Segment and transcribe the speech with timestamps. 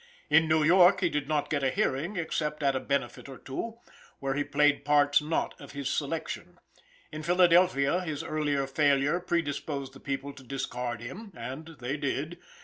[0.31, 3.77] In New York he did not get a hearing, except at a benefit or two:
[4.17, 6.57] where he played parts not of his selection.
[7.11, 12.39] In Philadelphia his earlier failure predisposed the people to discard him, and they did.